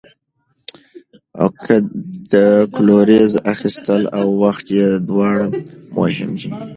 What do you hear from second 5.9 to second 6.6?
مهم دي.